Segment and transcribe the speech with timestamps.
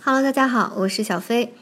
[0.00, 1.52] Hello，大家好，我是小飞。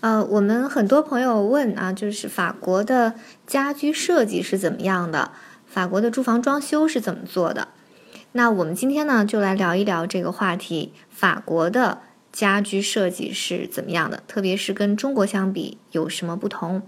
[0.00, 3.14] 呃，我们很多朋友问啊，就是法国的
[3.46, 5.32] 家居设计是怎么样的？
[5.66, 7.68] 法国的住房装修是怎么做的？
[8.32, 14.22] 那我们今天呢，就来聊一聊这个话题：法国的家居设计是怎么样的？
[14.28, 16.82] 特别是跟中国相比，有什么不同？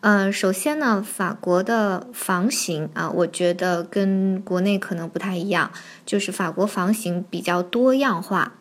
[0.00, 5.72] 呃，首先呢，法国的房型啊，我觉得跟国内可能不太一样，
[6.06, 8.54] 就是法国房型比较多样化。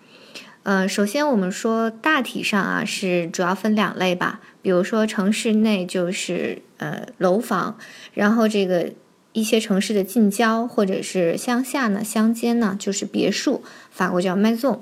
[0.64, 7.78] 呃，首先我们说大体上啊是主要分两类吧，比如说城市内就是呃楼房，
[8.14, 8.92] 然后这个
[9.34, 14.80] 一些城市的近郊或者是乡下呢乡间呢就是别墅，法国叫 maison。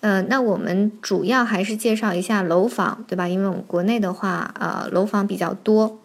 [0.00, 3.28] 呃，那我们主要还是介绍一下楼房，对吧？
[3.28, 6.00] 因为我们国内的话，呃，楼房比较多。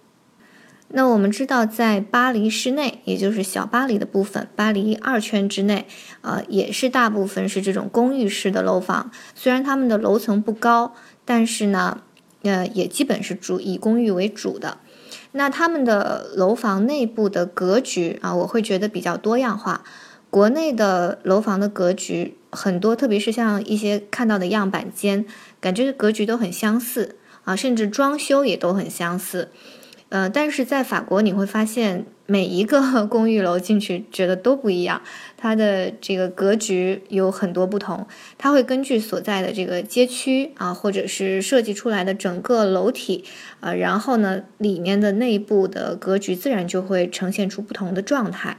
[0.97, 5.85] 那我们知道，在巴黎市内，也就是小巴黎的部分，巴黎二圈之内，
[6.21, 9.11] 呃，也是大部分是这种公寓式的楼房。
[9.35, 10.95] 虽然他们的楼层不高，
[11.25, 12.01] 但是呢，
[12.43, 14.77] 呃，也基本是主以公寓为主的。
[15.33, 19.83] 那他们的楼房内部的格局啊，我会觉得比较多样化。
[20.29, 25.25] 国内的楼房的格局很多，特别是像一些看到的样板间，
[25.59, 29.49] 感觉格局都很相似啊，甚至装修也都很相似。
[30.09, 35.01] 呃，但是在法国你会发现，每一个 公寓楼进去觉得都不一样，
[35.35, 38.05] 它的这个格局有很多不同。
[38.37, 43.25] 它会根据所在的这个街区啊，或者是设计出来的整个楼体
[43.59, 48.57] 啊，然后呢，里面的内部的格局自然就会呈现出不同的状态。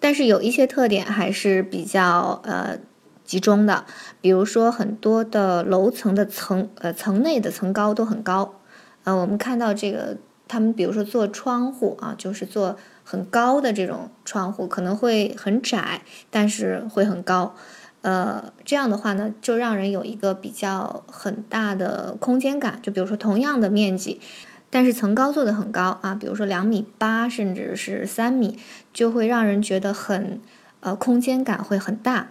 [0.00, 2.78] 但是有一些特点还是比较呃
[3.24, 3.86] 集中的，
[4.20, 8.60] 比如说很多的楼层的层呃层内的层高都很高。
[9.04, 10.18] 呃，我们看到这个。
[10.46, 17.54] 他们比如说做窗户啊，就是做很高的这种窗户，可能会很窄，但是会很高。
[18.02, 22.78] 呃，这样的话呢，就让人有一个比较很大的空间感。
[22.82, 24.20] 就比如说同样的面积，
[24.68, 28.58] 但是层高做的很高啊，比如说两米八甚至是三米，
[28.92, 30.40] 就会让人觉得很
[30.80, 32.28] 呃空间感会很大。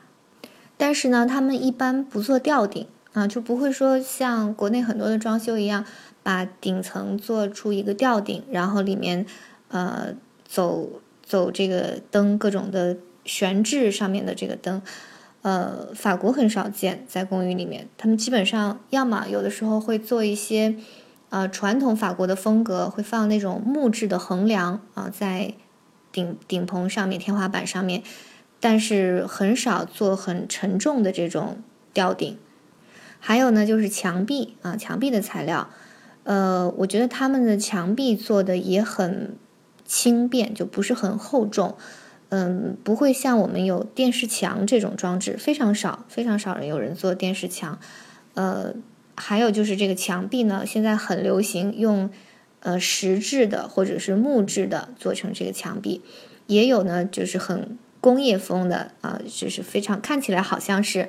[0.77, 5.85] 但是呢，他们一般不做吊顶啊，就不会说像国内很多的装修一样。
[6.25, 9.25] 把顶层做出一个吊顶，然后里面，
[9.68, 10.16] 呃，
[10.46, 10.90] 走
[11.22, 14.81] 走这个灯，各种的悬置上面的这个灯，
[15.41, 20.78] 呃，法国很少见，在公寓里面，他们基本上要么有的时候会做一些，
[21.28, 25.53] 呃，传统法国的风格，会放那种木质的横梁啊，在
[26.13, 28.01] 顶顶棚上面、天花板上面，
[28.62, 31.57] 但是很少做很沉重的这种
[31.91, 32.38] 吊顶。
[33.25, 35.69] 还有呢，就是墙壁啊，墙壁的材料。
[36.25, 39.38] 呃，我觉得他们的墙壁做的也很
[39.85, 41.78] 轻便，就不是很厚重，
[42.28, 47.79] 嗯，不会像我们有电视墙这种装置，非常少，非常少人有人做电视墙。
[48.33, 48.73] 呃，
[49.16, 52.09] 还有就是这个墙壁呢，现在很流行用
[52.59, 56.01] 呃石质的或者是木质的做成这个墙壁，
[56.47, 61.07] 也有呢就是很工业风的啊，就是非常看起来好像是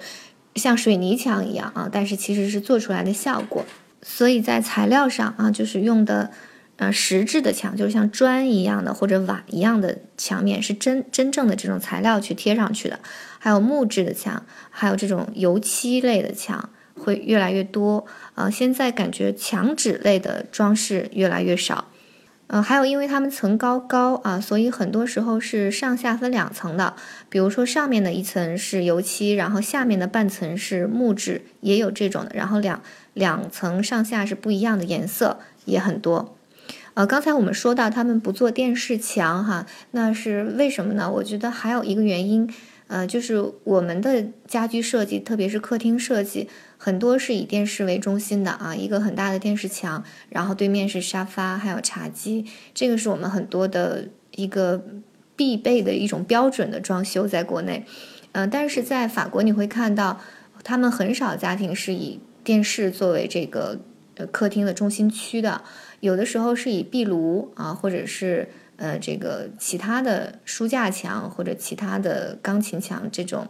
[0.55, 3.65] 像水泥墙一样啊，但是其实是做出来的效果。
[4.03, 6.31] 所以在材料上啊，就是用的，
[6.77, 13.01] 呃，实质的墙，就是像砖一样的或者瓦一样的墙面，是真真正的这种材料去贴上去的。
[13.39, 18.07] 还有木质的墙，还有这种油漆类的墙会越来越多。
[18.35, 21.87] 呃，现在感觉墙纸类的装饰越来越少。
[22.47, 26.95] 呃，还有因为它们层高高啊，所以很多时候是上下分两层的。
[27.29, 32.33] 比如说上面的一层是油漆，然后下面的半层是木质，也有这种的。
[32.35, 32.83] 然后两。
[33.15, 36.37] 两层上下是不一样的颜色，也很多。
[36.95, 41.09] 呃，刚才我们说到他们不做电视墙，哈，那是为什么呢？
[41.09, 42.53] 我觉得还有一个原因，
[42.89, 46.49] 呃，就是我们的家居设计，特别是客厅设计，
[46.85, 54.85] 很多是以电视为中心的啊，一个很大的电视墙，然后对面是沙发，还有茶几，这个是我们很多的一个
[55.35, 57.87] 必备的一种标准的装修，在国内，
[58.33, 60.21] 呃，但是在法国你会看到，
[60.63, 63.81] 他们很少家庭是以电视作为这个
[64.17, 65.63] 呃客厅的中心区的，
[66.01, 73.49] 有的时候是以壁炉啊，或者是呃这个其他的书架墙或者其他的钢琴墙这种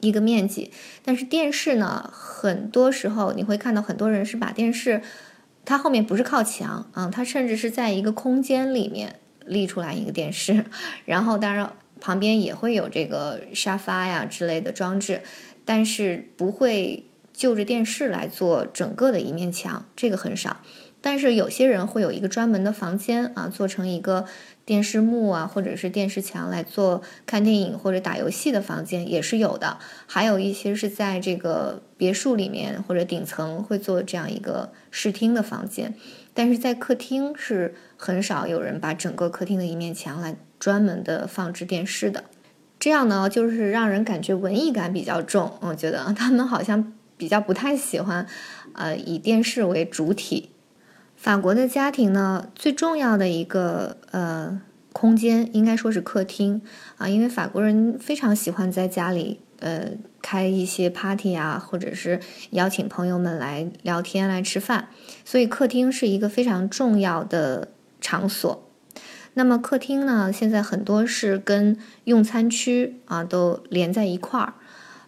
[0.00, 0.70] 一个面积。
[1.04, 5.02] 但是电视呢，很多时候你会看到很多人是把电视，
[5.64, 10.64] 它后面不是靠墙啊，它甚至是在一个空间里面立出来一个电视，
[11.04, 15.22] 然后当然旁边也会有这个沙发呀之类的装置，
[15.64, 17.04] 但是不会。
[17.32, 20.58] 就着电视来做整个的一面墙，这个很少。
[21.00, 24.26] 但是有些人会有一个专门的房间啊，做成一个
[24.70, 29.78] 电视幕啊，或者是电视墙来做看电影或者打游戏的房间也是有的。
[30.06, 35.96] 还有一些是在这个别墅里面或者顶层会做这样一个视听的房间，
[36.32, 42.22] 但是在客厅是很少有人把整个客厅的一面墙来专门的放置电视的。
[42.78, 45.50] 这样呢，就是让人感觉文艺感比较重。
[45.62, 48.24] 我觉得 他们好像比较不太喜欢，
[48.74, 50.50] 呃，以电视为主体。
[51.20, 54.58] 法国的家庭呢，最重要的一个呃
[54.94, 56.62] 空间应该说是客厅
[56.96, 59.90] 啊，因为法国人非常喜欢在家里呃
[60.22, 62.20] 开一些 party 啊，或者是
[62.52, 64.88] 邀请朋友们来聊天、来吃饭，
[65.22, 67.68] 所以客厅是一个非常重要的
[68.00, 68.66] 场所。
[69.34, 74.54] 那么客厅呢，现在很多是跟用餐区啊都连在一块儿，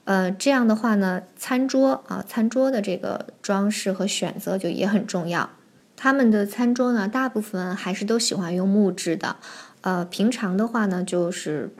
[0.05, 5.49] 呃，这样的话呢，餐桌啊，餐桌的这个装饰和选择就也很重要。
[5.97, 9.37] 他们的餐桌呢，大部分还是都喜欢用木质的，
[9.83, 11.71] 呃，平常的话呢，就是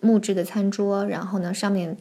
[0.00, 1.96] 木质的餐桌，然后呢，上面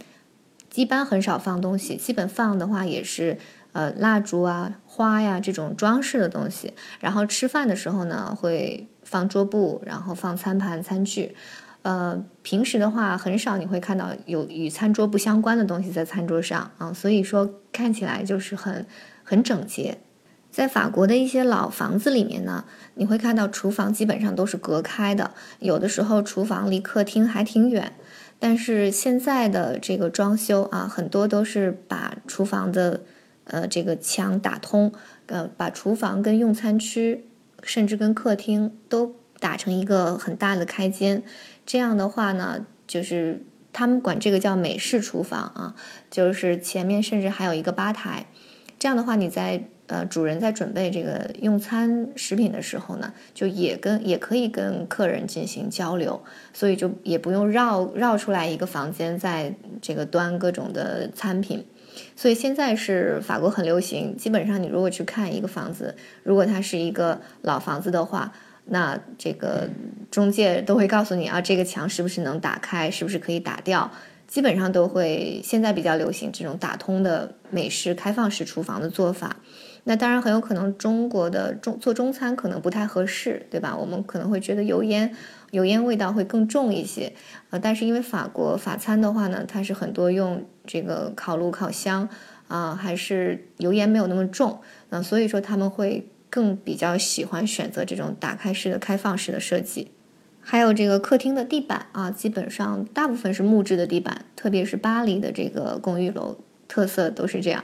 [0.75, 3.38] 一般很少放东西，基本放的话也是
[3.71, 6.74] 呃蜡烛啊、花呀这种装饰的东西。
[7.00, 11.36] 然后吃饭的时候呢，会放桌布，然后放餐盘、餐具。
[11.81, 18.86] 呃，平时的话很少你会看到有与餐桌不相关的东西在餐桌上啊，所以说看起来就是很
[19.24, 19.98] 很整洁。
[20.53, 27.94] 在法国的一些老房子里面呢，你会看到厨房基本上都是隔开的，有的时候厨房离客厅还挺远。
[28.38, 33.01] 但是现在的这个装修啊，很多都是把厨房的
[33.45, 34.94] 呃这个墙打通，
[35.25, 37.25] 呃把厨房跟用餐区，
[37.63, 41.23] 甚至跟客厅都打成一个很大的开间。
[41.65, 45.75] 这样的话呢，就是他们管这个叫美式厨房啊，
[46.11, 48.27] 就是前面甚至还有一个吧台。
[48.77, 56.19] 这样的话，你在呃，主人在准备这个用餐食品的时候呢，就也跟也可以跟客人进行交流，
[56.51, 59.53] 所以就也不用绕绕出来一个房间，在
[59.83, 61.63] 这个端各种的餐品。
[62.15, 68.33] 所以现在是法国很流行，基本上你如果去看一个房子，如果它是一个老房子的话，
[68.65, 69.69] 那这个
[70.09, 73.91] 中介都会告诉你啊，这个墙是不是能打开，是不是可以打掉。
[74.25, 79.37] 基本上都会，现在比较流行这种打通的美式开放式厨房的做法。
[79.85, 83.75] 那当然很有可能中国的中做中餐可能不太合适，对吧？
[83.75, 85.13] 我们可能会觉得油烟
[85.51, 87.12] 油烟味道会更重一些。
[87.50, 92.07] 呃，但是因为法国法餐的话呢，它是很多用这个烤炉烤箱
[92.47, 99.91] 啊，还是油烟没有那么重，那所以说他们会更比较喜欢选择这种打开式的开放式的设计。
[100.39, 106.38] 还有这个客厅的地板啊，基本上大部分是木质的地板，特别是巴黎的这个公寓楼
[106.68, 107.63] 特色都是这样。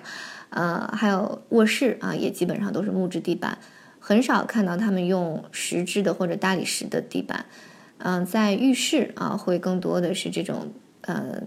[0.50, 3.57] 呃，还有卧室啊，也基本上都是木质地板，
[4.00, 7.46] 很少看到他们用石质的或者大理石的地板。
[8.00, 11.44] 嗯，在浴室啊，会更多的是这种呃，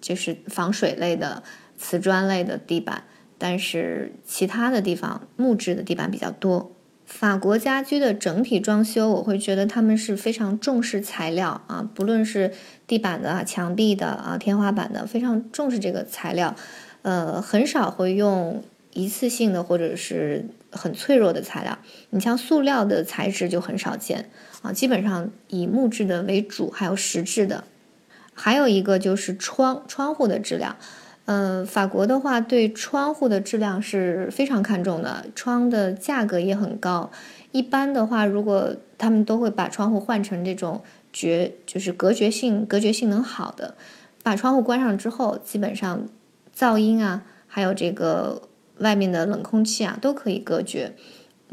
[0.00, 1.42] 就是防水类的
[1.76, 3.04] 瓷砖类的地板，
[3.38, 6.72] 但是其他的地方木质的地板比较多。
[7.04, 12.52] 法国家居的整体装修，我会觉得他们是非常重视材料啊，不论是
[12.86, 16.56] 地板的、墙壁的啊、天花板的，非常重视这个材料，
[17.02, 18.62] 呃，很少会用
[18.92, 21.76] 一次性的或者是很脆弱的材料。
[22.10, 24.30] 你像塑料的材质就很少见
[24.62, 27.64] 啊，基本上以木质的为主，还有石质的。
[28.34, 30.76] 还有一个就是窗窗户的质量。
[31.24, 37.10] 嗯，法国的话对窗户的质量是非常看重的，窗的价格也很高。
[37.52, 40.82] 一般的话，如果他们都会把窗户换成这种
[41.12, 43.76] 绝，就是隔绝性、隔绝性能好的。
[44.24, 46.08] 把窗户关上之后，基本上
[46.56, 50.94] 噪音啊，还有这个外面的冷空气啊，都可以隔绝。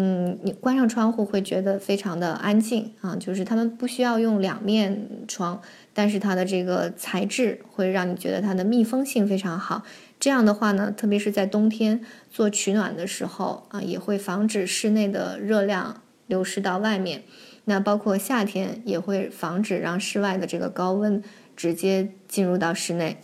[0.01, 5.61] 嗯，你关上窗户会觉得非常的安静啊，就是他们不需要用两面窗，
[5.93, 9.83] 但是它的这个材质会让你觉得它的密封性非常好。
[10.17, 11.99] 这样的话呢，特别是在冬天
[12.31, 17.23] 做取暖的时候啊，也会防止室内的热量流失到外面。
[17.65, 21.21] 那包括夏天也会防止让室外的这个高温
[21.57, 23.17] 直接进入到室内。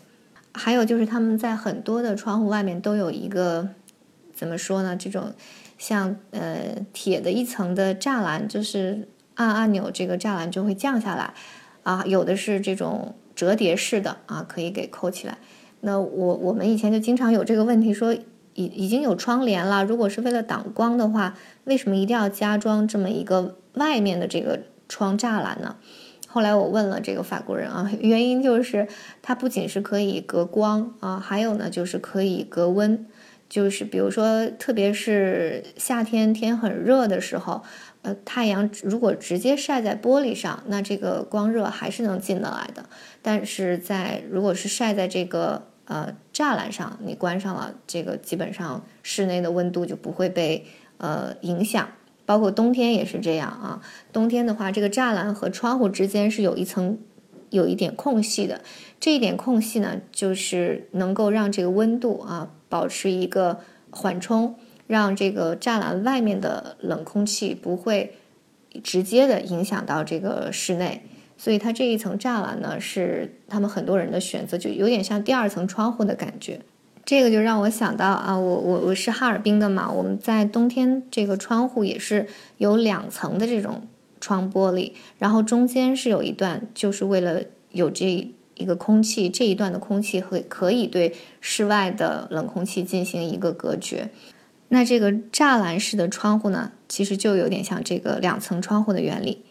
[0.55, 3.69] 还有就是他们在很多的窗户外面都有一个
[4.33, 4.95] 怎么说呢？
[4.95, 5.33] 这种。
[5.77, 11.33] 像呃铁的一层的栅栏，就是按按钮这个栅栏就会降下来，
[11.83, 15.37] 啊，有的是这种折叠式的啊，可以给扣起来。
[15.81, 25.75] 那我我们以前就经常有这个问题，说已已经有窗帘了，如果是为了挡光的话，为什么一定要加装这么一个外面的这个窗栅栏呢？
[26.35, 28.89] 后来我问了这个法国人啊，原因就是
[29.21, 33.07] 它不仅是可以隔光啊，还有呢就是可以隔温。
[33.47, 37.63] 就是比如说，特别是夏天天很热的时候，
[38.01, 42.83] 呃，太阳如果直接晒在玻璃上，那这个光热还是能进得来的。
[43.21, 50.65] 但是在如果是晒在这个呃栅栏上，你关上了，这个基本上室内的温度就不会被
[50.97, 51.87] 呃影响。
[52.25, 53.81] 包括冬天也是这样啊。
[54.11, 56.97] 冬天的话，这个栅栏和窗户之间是有一层
[57.49, 58.61] 有一点空隙的。
[58.99, 63.59] 这一点空隙呢，就是能够让这个温度啊保持一个
[63.91, 64.55] 缓冲，
[64.87, 68.15] 让这个栅栏外面的冷空气不会
[68.83, 71.03] 直接的影响到这个室内。
[71.37, 76.61] 所以它这一层栅栏呢，是他们很多人的选择，就有点像第二层窗户的感觉。
[77.05, 83.87] 这个就让我想到啊，我我我是哈尔滨的嘛，我们在冬天这个窗户也是有两层的这种
[84.19, 88.31] 窗玻璃，然后中间是有一段，就是为了有这。
[88.57, 94.09] 一个空气这一段的空气会可以对室外的冷空气进行一个隔绝。
[94.69, 99.43] 那这个栅栏式的窗户呢，其实就有点像这个两层窗户的原理。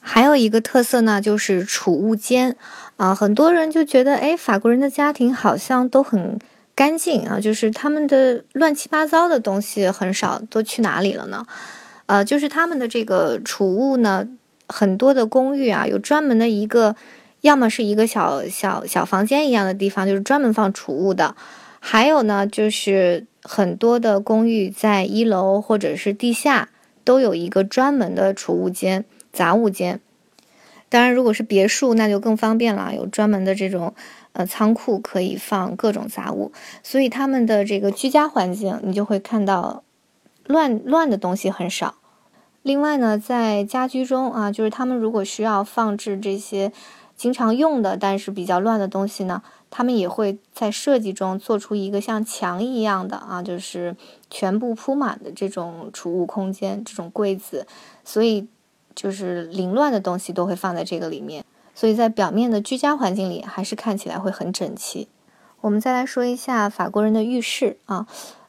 [0.00, 2.56] 还有一个特色呢，就是储物间
[2.96, 6.36] 啊，很多人就觉得，哎，法国人的家庭好像都很
[6.74, 11.46] 干净啊，就是他们的乱七八糟的东西很少，都去哪里了呢？
[12.06, 14.26] 呃，就是他们的这个储物呢，
[14.68, 16.96] 很多的公寓啊，有专门的一个。
[17.42, 21.34] 要么是一个小小小房间一样的地方，就是专门放储物的；
[21.80, 26.68] 还有呢，就是很多的公寓在一楼或者是地下
[27.02, 30.00] 都有一个专门的储物间、杂物间。
[30.92, 33.94] 当然，如果是别墅，那就更方便了，有专门的这种
[34.34, 36.52] 呃仓库可以放各种杂物。
[36.82, 39.82] 所以他们的这个居家环境，你就会看到
[40.46, 41.94] 乱乱的东西很少。
[42.60, 46.70] 另外呢，在家居中啊，就是他们如果需要放置这些。
[47.14, 53.94] 经常用的，但是比较乱的东西呢，他们也会在设计中做出一个像墙一样的啊，就是
[54.28, 57.64] 全部铺满的这种储物空间，这种柜子，
[58.02, 58.48] 所以
[58.94, 61.44] 就是凌乱的东西都会放在这个里面，
[61.74, 65.08] 所以在表面的居家环境里还是看起来会很整齐。
[65.60, 68.06] 我们再来说一下法国人的浴室啊，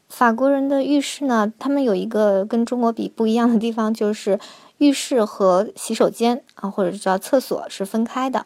[0.10, 4.40] 法国人的浴室呢，他们有一个跟中国比不一样的地方，就是
[4.80, 8.46] 浴室和洗手间啊，或者叫厕所是分开的。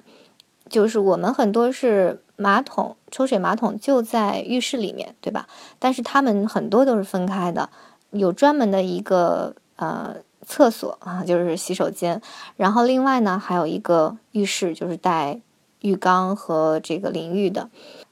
[0.69, 5.47] 就是我们很多是马桶抽水马桶就在浴室里面，对吧？
[5.79, 7.69] 但是他们很多都是分开的，
[8.11, 12.19] 有专门的一个呃厕所啊，就是洗手间。
[12.55, 15.41] 然后另外呢，还有一个浴室，就是带
[15.81, 17.69] 浴缸和这个淋浴的。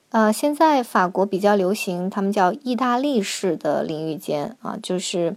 [0.10, 5.36] 呃，现在法国比较流行，他们叫意大利式的淋浴间啊，就是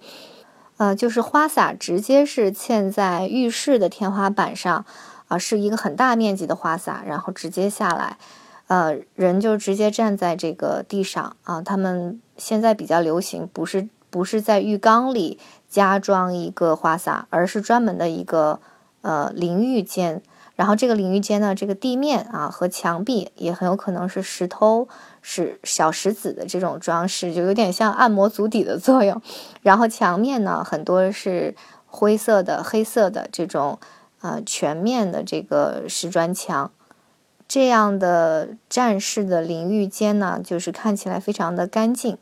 [0.76, 4.84] 呃就是花洒直接是嵌在浴室的天花板上。
[5.28, 8.16] 啊，是一个很大面积的花洒，然后直接下来，
[8.68, 11.60] 呃，人就直接站在这个地上啊。
[11.60, 15.38] 他们现在比较流行，不是不是在浴缸里
[15.68, 18.60] 加装一个花洒，而是专门的一个
[19.02, 20.22] 呃淋浴间。
[20.56, 24.88] 然后这个淋浴间呢，这个地面啊和墙壁也很有可能是石头、
[25.22, 29.20] 是小石子的这种装饰，就有点像按摩足底的作用。
[29.62, 31.54] 然后墙面呢，很多是
[31.86, 33.78] 灰色的、黑色的这种。
[34.20, 36.72] 啊，全面的这个石砖墙，
[37.46, 42.18] 这样的战士的淋浴间呢，就是看起来非常的干净。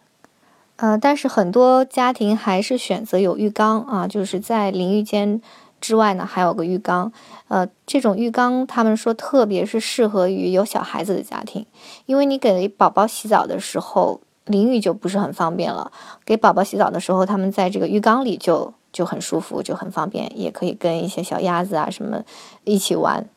[0.77, 5.41] 呃，但是很多家庭还是选择有浴缸啊，就是在淋浴间
[5.81, 7.13] 之外呢，还有个浴缸。
[7.49, 11.65] 呃，这种浴缸他们说特别是适合于有小孩子的家庭，
[12.07, 15.91] 因为你给宝宝洗澡的时候淋浴就不是很方便了。
[16.25, 18.73] 给宝宝洗澡的时候，他们在这个浴缸里就。
[18.93, 22.23] 就很舒服，就很方便，也可以跟一些小鸭子啊什么
[22.65, 23.29] 一起玩。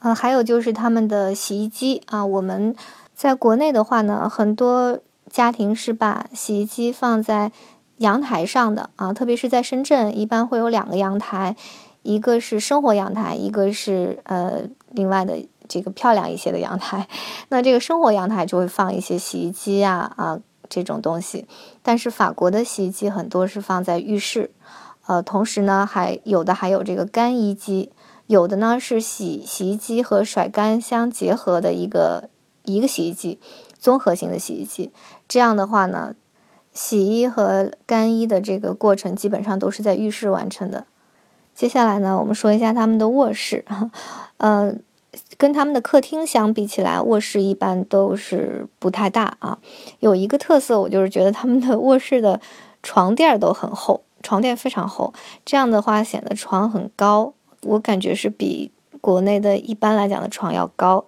[0.00, 2.74] 呃，还有就是他们的洗衣机啊，我们
[3.14, 4.98] 在国内的话呢，很多
[5.36, 7.52] 家庭是把洗衣机放在
[7.98, 11.54] 阳台上的啊，特别是在深圳，一般会有两个阳台，
[12.00, 14.62] 一个是生活阳台，一个是呃
[14.92, 17.06] 另外的这个漂亮一些的阳台。
[17.50, 20.40] 那这个生活阳台就会放一些洗衣机啊啊
[20.70, 21.46] 这种东西，
[21.82, 24.50] 但是法国的洗衣机很多是放在浴室。
[25.06, 27.92] 呃，同时呢，还有的还有这个干衣机，
[28.26, 32.30] 有的呢是洗洗衣机和甩干相结合的一个
[32.64, 33.38] 一个洗衣机，
[33.78, 34.92] 综合型的洗衣机。
[35.28, 36.14] 这样的话呢，
[36.72, 40.86] 洗衣和干衣的这个过程基本上都是在浴室完成的。
[41.54, 43.64] 接下来呢，我们说一下他们的卧室，
[44.38, 44.74] 呃，
[45.38, 49.58] 跟他们的客厅相比起来，卧室一般都是不太大啊。
[50.00, 52.40] 有一个特色，我就是觉得他们的卧室的
[52.82, 54.02] 床垫都很厚。
[54.22, 55.14] 床垫非常厚，
[55.44, 61.04] 这样的话显得床很高，我感觉是比国内的一般来讲的床要高。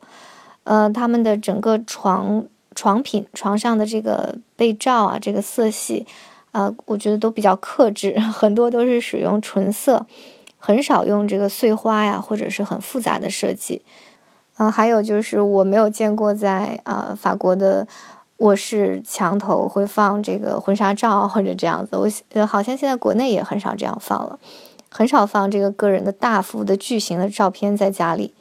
[0.63, 2.47] 呃，他们的整个床
[2.79, 6.07] 床品、床上的这个被罩啊，这个色系，
[6.53, 10.07] 呃，我觉得都比较克制， 很多都是使用纯色，
[10.59, 13.83] 很少用这个碎花呀，或者是很复杂的设计。
[14.59, 17.85] 嗯，还有就是我没有见过在啊法国的
[18.37, 24.39] 卧室墙头会放这个婚纱照或者这样子，我呃好像现在国内也很少这样放了，
[24.89, 28.33] 很少放这个个人的大幅的巨型的照片在家里。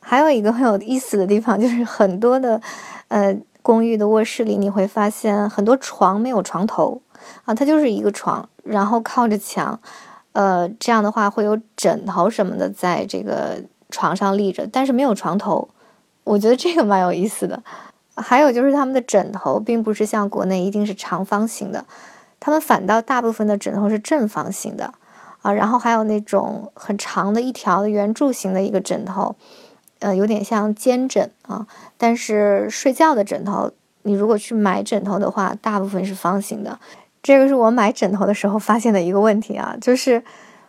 [0.00, 2.62] 还有一个很有意思的地方就是很多的
[3.08, 7.02] 呃公寓的卧室里你会发现很多床没有床头
[7.44, 9.80] 啊，它就是一个床，然后靠着墙，
[10.34, 13.60] 呃这样的话会有枕头什么的在这个。
[13.88, 15.68] 床上立着，但是没有床头，
[16.24, 17.62] 我觉得这个蛮有意思的。
[18.16, 21.84] 还有就是他们的枕头并不是像国内一定是长方形的，
[22.40, 24.92] 他们反倒大部分的枕头是正方形的
[25.40, 25.52] 啊。
[25.52, 29.36] 然后还有那种很长的一条的圆柱形的一个枕头，
[29.98, 31.66] 呃，有点像肩枕啊。
[31.96, 33.70] 但是睡觉的枕头，
[34.02, 36.78] 你如果去买枕头的话，大部分是方形的。
[37.22, 40.22] 这个是我买枕头的时候发现的一个问题啊，就是。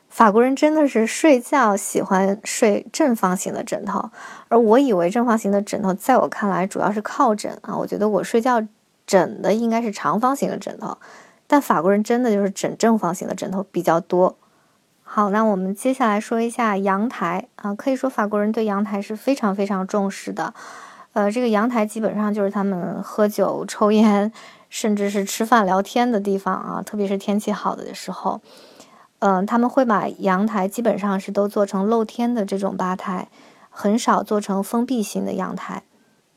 [0.10, 4.10] 法国人真的是睡觉喜欢睡正方形的枕头，
[4.48, 8.66] 而我以为正方形的枕头在我看来主要是靠枕啊，我觉得我睡觉
[9.06, 10.98] 枕的应该是长方形的枕头，
[11.46, 14.38] 但法国人真的就是枕正方形的枕头比较多。
[15.10, 20.54] 好，那我们接下来说一下阳台啊，可以说法国人对阳台是非常非常重视的，
[21.14, 24.32] 呃，这个阳台基本上就是他们喝酒、抽烟，
[24.70, 28.42] 甚至是吃饭聊天的地方啊，特别是天气好的时候。
[29.20, 33.30] 嗯，他们会把阳台基本上是都做成露天的这种吧台，
[33.70, 35.82] 很少做成封闭型的阳台。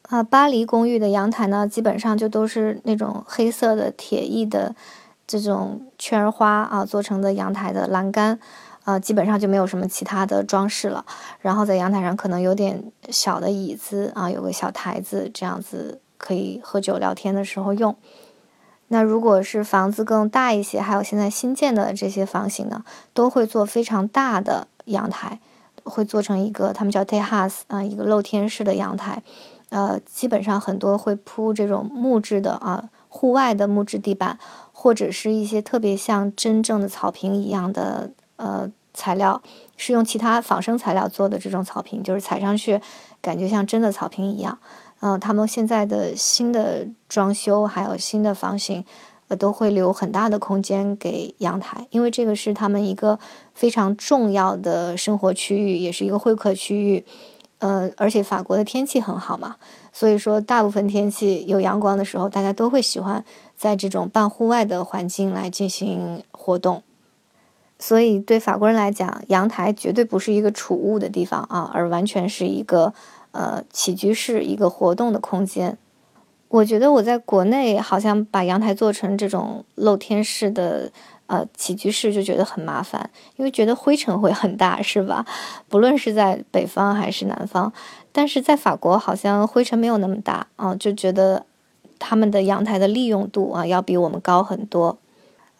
[0.09, 4.75] 啊，巴黎公寓的阳台呢，基本上就都是那种黑色的铁艺的
[5.39, 8.41] 这种圈花啊做成的阳台的栏杆，
[8.85, 11.05] 啊，基本上就没有什么其他的装饰了。
[11.39, 17.95] 然后在阳台上可能有点小的椅子啊，有个小台子，这样子可以喝酒聊天的时候用。
[18.89, 22.83] 那如果是房子更大一些，还有现在新建的这些房型呢，
[23.15, 25.39] 都会做非常大的阳台，
[25.85, 29.23] 会做成一个他们叫 terrace 啊，一个露天式的阳台，
[29.69, 34.37] 呃，基本上很多会铺这种木质的啊，户外的木质地板，
[34.83, 39.43] 或者是一些特别像真正的草坪一样的呃材料，
[39.77, 42.81] 是用其他仿生材料做的这种草坪，就是踩上去
[43.21, 44.59] 感觉像真的草坪一样。
[45.01, 48.83] 嗯，他们现在的新的装修还有新的房型，
[49.29, 53.19] 呃，都会留很大的空间给阳台，因为这个是他们一个
[53.53, 57.05] 非常重要的生活区域，也是一个会客区域。
[57.59, 59.57] 呃，而且法国的天气很好嘛，
[59.93, 63.23] 所以说大部分天气有阳光的时候，大家都会喜欢
[63.61, 66.83] 在这种半户外的环境来进行活动。
[67.79, 72.95] 所以对法国人来讲，阳台绝对不是一个储物的地方啊，而完全是一个。
[73.33, 75.79] 呃，起居室一个活动的空间。
[76.49, 80.91] 我觉得我在国内好像把阳台做成这种露天式的
[81.29, 85.25] 呃起居室，就觉得很麻烦，因为觉得灰尘会很大，是吧？
[85.69, 87.73] 不论是在北方还是南方，
[88.11, 91.47] 但是在法国好像灰尘没有那么大啊，就觉得
[92.01, 94.99] 他们的阳台的利用度啊要比我们高很多。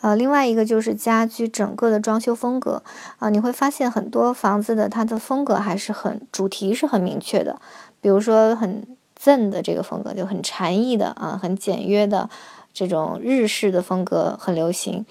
[0.01, 2.83] 呃，另外一个就是家居整个的装修风格
[3.19, 7.61] 啊，你会发现很多房子的它的风格还是很主题是很明确的，
[8.01, 12.31] 比如说很正的这个风格就很禅意的啊，很简约的
[12.73, 15.05] 这种日式的风格很流行，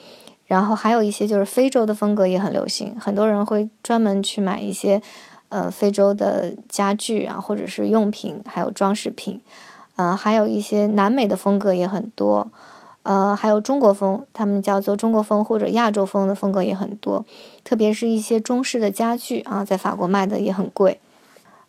[0.47, 4.99] 然后还有一些就是非洲的风格也很流行，很多人会专门去买一些
[5.49, 9.39] 呃非洲的家具啊，或者是用品，还有装饰品，
[9.99, 12.47] 呃，还有一些南美的风格也很多。
[13.03, 17.25] 呃，还有中国风，他们叫做中国风或者亚洲风的风格也很多，
[17.65, 21.01] 特别是一些中式的家具啊，在法国卖的也很贵。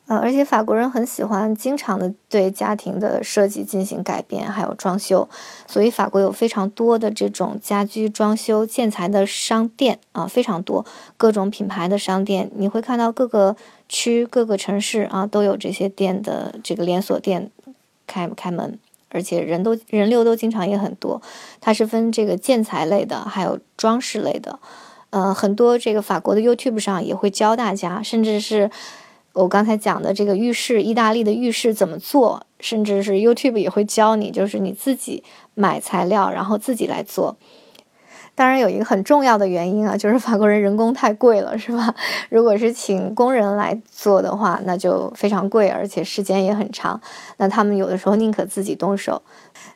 [0.06, 5.28] 呃，而且法国人很喜欢经常的对家庭的设计进行改变，还有装修，
[5.66, 13.56] 所以法国有非常多的这种家居装修建材的商店啊，非常多，各种品牌的商店，你会看到各个
[13.88, 17.50] 区、各个城市啊都有这些店的这个连锁店
[18.10, 18.78] 开不开门。
[19.12, 21.20] 而且人都人流都经常也很多，
[21.60, 24.56] 它是分这个建材类的，还有装饰类的，
[25.10, 28.70] 呃，很多这个法国的 YouTube 上也会教大家，甚至是
[29.32, 37.36] 我刚才讲的这个浴室，意大利的浴室怎么做，甚至是 YouTube 也会教你，就是你自己买材料，然后自己来做。
[38.40, 41.94] 当然有一个很重要的原因啊，就是法国人人工太贵了，是吧？
[42.30, 46.98] 如果是请工人来做的话，那就非常贵，而且时间也很长。
[47.36, 49.20] 那他们有的时候宁可自己动手。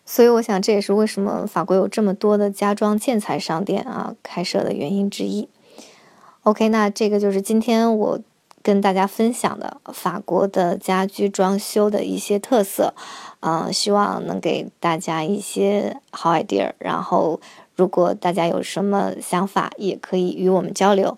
[0.07, 5.47] 所以我想这也是为什么法国有这么多的家装建材商店啊开设的原因之一。
[6.45, 8.19] OK，那这个就是今天我
[8.63, 12.95] 跟大家分享的法国的家居装修的一些特色，
[13.41, 16.73] 嗯，希望能给大家一些好 idea。
[16.79, 17.39] 然后，
[17.75, 21.17] 如果大家有什么想法，也可以与我们交流。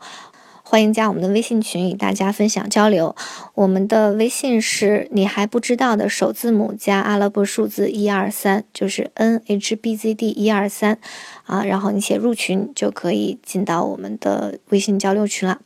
[0.69, 3.15] 欢迎加我们的微信群，与大家分享交流。
[3.55, 10.99] 我们的微信是你还不知道的首字母加阿拉伯数字一二三，就是 N H B Z D 一二三
[11.45, 15.61] 啊，然后你写入群就可以进到我们的微信交流群了。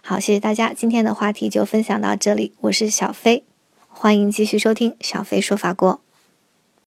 [0.00, 3.44] 好，谢谢大家，今天的话题就分享到这里，我是小飞，
[3.88, 6.05] 欢迎继续收听小飞说法国。